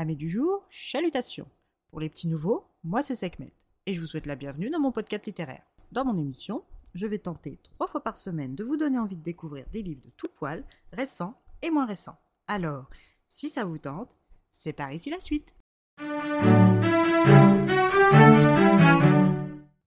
[0.00, 1.46] Amis du jour, chalutations.
[1.90, 3.52] Pour les petits nouveaux, moi c'est Sekhmet
[3.84, 5.60] et je vous souhaite la bienvenue dans mon podcast littéraire.
[5.92, 9.22] Dans mon émission, je vais tenter trois fois par semaine de vous donner envie de
[9.22, 12.16] découvrir des livres de tout poil, récents et moins récents.
[12.48, 12.88] Alors,
[13.28, 15.54] si ça vous tente, c'est par ici la suite.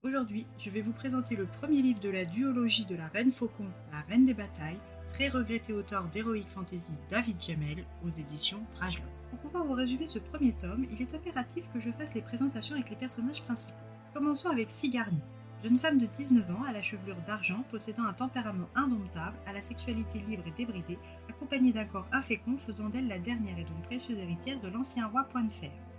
[0.04, 3.66] Aujourd'hui, je vais vous présenter le premier livre de la duologie de la Reine Faucon,
[3.90, 4.78] la Reine des Batailles,
[5.12, 9.10] très regretté auteur d'Heroic Fantasy David Jamel aux éditions Brajlon.
[9.34, 12.76] Pour pouvoir vous résumer ce premier tome, il est impératif que je fasse les présentations
[12.76, 13.74] avec les personnages principaux.
[14.14, 15.18] Commençons avec Sigarni,
[15.64, 19.60] jeune femme de 19 ans à la chevelure d'argent, possédant un tempérament indomptable, à la
[19.60, 24.18] sexualité libre et débridée, accompagnée d'un corps infécond faisant d'elle la dernière et donc précieuse
[24.18, 25.48] héritière de l'ancien roi Point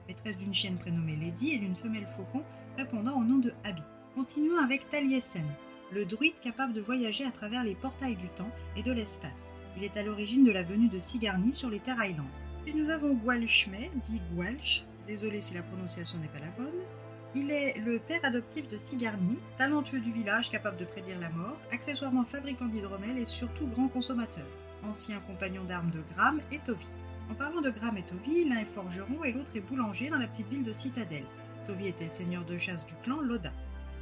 [0.08, 2.42] maîtresse d'une chienne prénommée Lady et d'une femelle faucon
[2.78, 3.84] répondant au nom de Abby.
[4.16, 5.44] Continuons avec Taliesin,
[5.92, 9.52] le druide capable de voyager à travers les portails du temps et de l'espace.
[9.76, 12.30] Il est à l'origine de la venue de Sigarni sur les terres Island.
[12.66, 16.82] Puis nous avons Gwalchmé, dit Gwalch, désolé si la prononciation n'est pas la bonne.
[17.36, 21.60] Il est le père adoptif de Sigarni, talentueux du village capable de prédire la mort,
[21.72, 24.48] accessoirement fabricant d'hydromel et surtout grand consommateur.
[24.84, 26.88] Ancien compagnon d'armes de Gram et Tovi.
[27.30, 30.28] En parlant de Gram et Tovi, l'un est forgeron et l'autre est boulanger dans la
[30.28, 31.26] petite ville de Citadelle.
[31.68, 33.52] Tovi était le seigneur de chasse du clan Loda.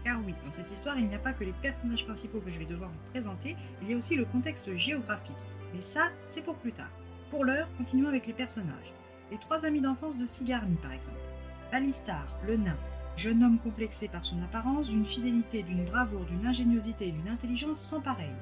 [0.06, 2.60] Car oui, dans cette histoire, il n'y a pas que les personnages principaux que je
[2.60, 5.36] vais devoir vous présenter, il y a aussi le contexte géographique.
[5.74, 6.92] Mais ça, c'est pour plus tard.
[7.34, 8.94] Pour l'heure, continuons avec les personnages.
[9.32, 11.18] Les trois amis d'enfance de Sigarni, par exemple.
[11.72, 12.78] Alistar, le nain,
[13.16, 17.80] jeune homme complexé par son apparence, d'une fidélité, d'une bravoure, d'une ingéniosité et d'une intelligence
[17.80, 18.36] sans pareil.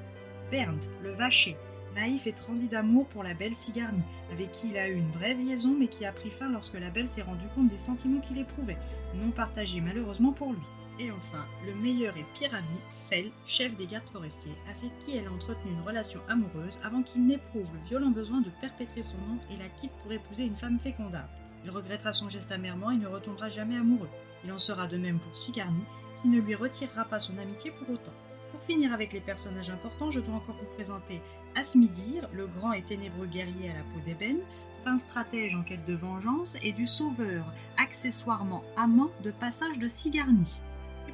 [0.50, 1.56] Bernd, le vacher,
[1.94, 5.38] naïf et transi d'amour pour la belle Sigarni, avec qui il a eu une brève
[5.38, 8.36] liaison mais qui a pris fin lorsque la belle s'est rendue compte des sentiments qu'il
[8.36, 8.76] éprouvait,
[9.14, 10.60] non partagés malheureusement pour lui.
[10.98, 12.78] Et enfin, le meilleur et pire ami,
[13.10, 17.26] Fell, chef des gardes forestiers, avec qui elle a entretenu une relation amoureuse avant qu'il
[17.26, 20.78] n'éprouve le violent besoin de perpétrer son nom et la quitte pour épouser une femme
[20.78, 21.28] fécondable.
[21.64, 24.08] Il regrettera son geste amèrement et ne retombera jamais amoureux.
[24.44, 25.84] Il en sera de même pour Sigarni,
[26.22, 28.12] qui ne lui retirera pas son amitié pour autant.
[28.50, 31.20] Pour finir avec les personnages importants, je dois encore vous présenter
[31.54, 34.40] Asmidir, le grand et ténébreux guerrier à la peau d'ébène,
[34.84, 40.60] fin stratège en quête de vengeance, et du sauveur, accessoirement amant de passage de Sigarni.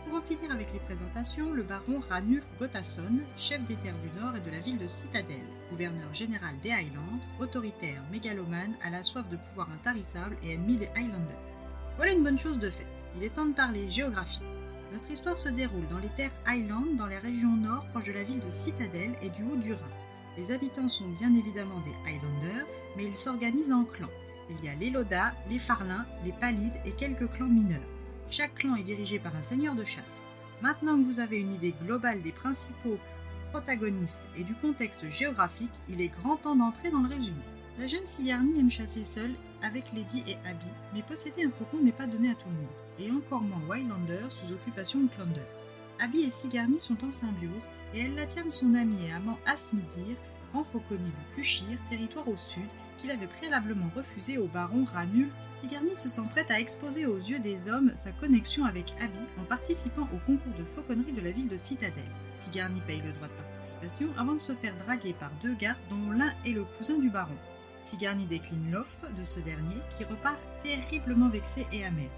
[0.05, 4.37] Pour en finir avec les présentations, le baron Ranulf Gothason, chef des terres du Nord
[4.37, 5.37] et de la ville de Citadelle,
[5.71, 10.89] gouverneur général des Highlands, autoritaire, mégalomane, à la soif de pouvoir intarissable et ennemi des
[10.97, 11.37] Highlanders.
[11.97, 12.87] Voilà une bonne chose de faite,
[13.17, 14.41] il est temps de parler géographie.
[14.93, 18.23] Notre histoire se déroule dans les terres Highlands, dans les régions nord proches de la
[18.23, 19.91] ville de Citadelle et du haut du Rhin.
[20.39, 22.67] Les habitants sont bien évidemment des Highlanders,
[22.97, 24.09] mais ils s'organisent en clans.
[24.49, 27.98] Il y a les Loda, les Farlins, les Palides et quelques clans mineurs.
[28.31, 30.23] Chaque clan est dirigé par un seigneur de chasse.
[30.61, 32.99] Maintenant que vous avez une idée globale des principaux
[33.53, 37.41] protagonistes et du contexte géographique, il est grand temps d'entrer dans le résumé.
[37.79, 41.93] La jeune Sigarni aime chasser seule avec Lady et Abby, mais posséder un faucon n'est
[41.93, 42.67] pas donné à tout le monde,
[42.99, 45.47] et encore moins Wildlander sous occupation de Plunder.
[45.99, 49.39] Abby et Sigarni sont en symbiose, et elle la tient de son ami et amant
[49.47, 50.17] Asmidir,
[50.53, 55.33] fauconnier du Kushir, territoire au sud, qu'il avait préalablement refusé au baron Ranulf.
[55.63, 59.45] Sigarni se sent prête à exposer aux yeux des hommes sa connexion avec Abby en
[59.45, 62.05] participant au concours de fauconnerie de la ville de Citadelle.
[62.39, 66.13] Sigarni paye le droit de participation avant de se faire draguer par deux gardes dont
[66.13, 67.37] l'un est le cousin du baron.
[67.83, 72.11] Sigarni décline l'offre de ce dernier qui repart terriblement vexé et amer.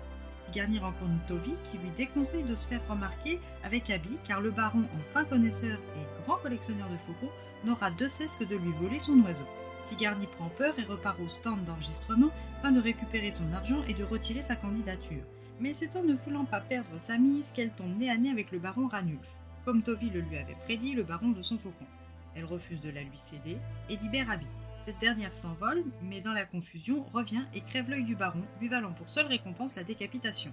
[0.51, 4.81] Sigarni rencontre Tovi qui lui déconseille de se faire remarquer avec Abby car le baron,
[4.83, 7.33] en fin connaisseur et grand collectionneur de faucons,
[7.65, 9.47] n'aura de cesse que de lui voler son oiseau.
[9.85, 14.03] Sigarni prend peur et repart au stand d'enregistrement afin de récupérer son argent et de
[14.03, 15.23] retirer sa candidature.
[15.61, 18.51] Mais c'est en ne voulant pas perdre sa mise qu'elle tombe nez à nez avec
[18.51, 19.21] le baron Ranulf.
[19.65, 21.87] Comme Tovi le lui avait prédit, le baron veut son faucon.
[22.35, 23.59] Elle refuse de la lui céder
[23.89, 24.47] et libère Abby.
[24.87, 28.93] Cette dernière s'envole, mais dans la confusion, revient et crève l'œil du baron, lui valant
[28.93, 30.53] pour seule récompense la décapitation.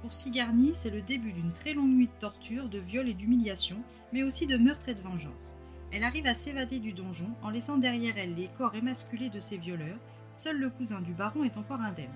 [0.00, 3.82] Pour Sigarni, c'est le début d'une très longue nuit de torture, de viol et d'humiliation,
[4.12, 5.58] mais aussi de meurtre et de vengeance.
[5.92, 9.58] Elle arrive à s'évader du donjon en laissant derrière elle les corps émasculés de ses
[9.58, 9.98] violeurs,
[10.34, 12.06] seul le cousin du baron est encore indemne.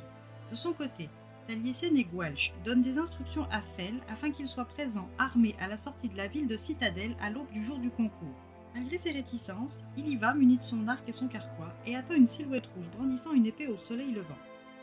[0.51, 1.09] De son côté,
[1.49, 5.77] Taliesin et Gwalch donnent des instructions à Fell afin qu'il soit présent armé à la
[5.77, 8.37] sortie de la ville de Citadelle à l'aube du jour du concours.
[8.75, 12.15] Malgré ses réticences, il y va muni de son arc et son carquois et atteint
[12.15, 14.39] une silhouette rouge brandissant une épée au soleil levant.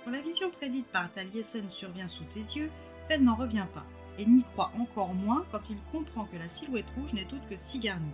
[0.06, 2.70] Quand la vision prédite par Taliesin survient sous ses yeux,
[3.08, 3.86] Fell n'en revient pas
[4.20, 7.56] et n'y croit encore moins quand il comprend que la silhouette rouge n'est autre que
[7.56, 8.12] Sigarni,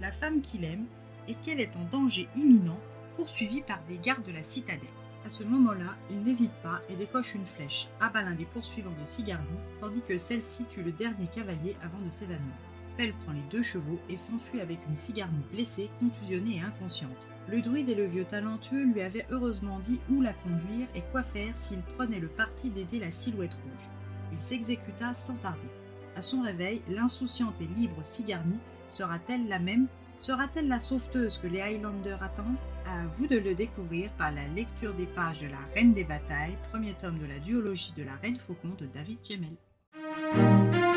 [0.00, 0.86] la femme qu'il aime,
[1.26, 2.78] et qu'elle est en danger imminent,
[3.16, 4.88] poursuivie par des gardes de la citadelle.
[5.26, 9.04] À ce moment-là, il n'hésite pas et décoche une flèche, abat l'un des poursuivants de
[9.04, 12.54] Sigarni, tandis que celle-ci tue le dernier cavalier avant de s'évanouir.
[12.98, 17.16] Prend les deux chevaux et s'enfuit avec une Sigarni blessée, contusionnée et inconsciente.
[17.48, 21.22] le druide et le vieux talentueux lui avaient heureusement dit où la conduire et quoi
[21.22, 23.88] faire s'il prenait le parti d'aider la silhouette rouge.
[24.32, 25.68] Il s'exécuta sans tarder.
[26.16, 28.58] À son réveil, l'insouciante et libre Sigarni
[28.88, 29.86] sera-t-elle la même?
[30.20, 32.58] Sera-t-elle la sauveteuse que les Highlanders attendent?
[32.86, 36.56] À vous de le découvrir par la lecture des pages de La Reine des Batailles,
[36.72, 40.87] premier tome de la duologie de la Reine Faucon de David Gemmel.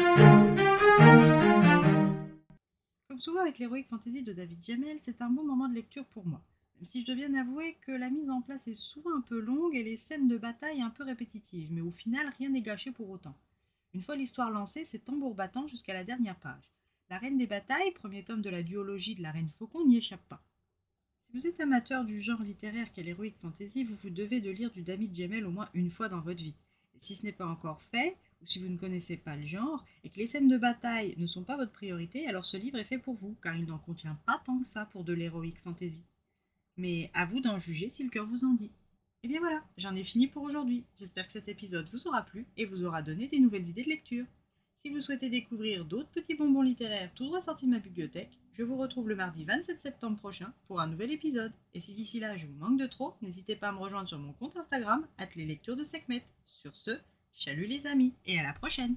[3.22, 6.42] Souvent avec l'Heroic Fantasy de David Gemmel, c'est un bon moment de lecture pour moi.
[6.76, 9.40] Même si je dois bien avouer que la mise en place est souvent un peu
[9.40, 12.92] longue et les scènes de bataille un peu répétitives, mais au final rien n'est gâché
[12.92, 13.38] pour autant.
[13.94, 16.72] Une fois l'histoire lancée, c'est tambour battant jusqu'à la dernière page.
[17.12, 20.28] La Reine des Batailles, premier tome de la duologie de la Reine Faucon, n'y échappe
[20.28, 20.42] pas.
[21.26, 24.72] Si vous êtes amateur du genre littéraire qu'est l'Heroic Fantasy, vous vous devez de lire
[24.72, 26.56] du David Gemmel au moins une fois dans votre vie.
[26.96, 29.86] Et si ce n'est pas encore fait, ou si vous ne connaissez pas le genre,
[30.04, 32.86] et que les scènes de bataille ne sont pas votre priorité, alors ce livre est
[32.86, 36.04] fait pour vous, car il n'en contient pas tant que ça pour de l'Heroic Fantasy.
[36.78, 38.72] Mais à vous d'en juger si le cœur vous en dit.
[39.24, 40.84] Et bien voilà, j'en ai fini pour aujourd'hui.
[40.98, 43.90] J'espère que cet épisode vous aura plu et vous aura donné des nouvelles idées de
[43.90, 44.26] lecture.
[44.84, 48.64] Si vous souhaitez découvrir d'autres petits bonbons littéraires tout droit sortis de ma bibliothèque, je
[48.64, 51.54] vous retrouve le mardi 27 septembre prochain pour un nouvel épisode.
[51.76, 54.18] Et si d'ici là je vous manque de trop, n'hésitez pas à me rejoindre sur
[54.18, 55.06] mon compte Instagram,
[55.36, 56.26] les lectures de Sekhmet.
[56.44, 57.00] Sur ce,
[57.34, 58.96] chalut les amis et à la prochaine